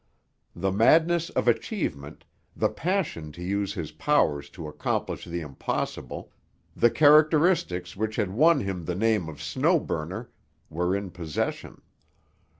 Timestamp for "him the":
8.61-8.95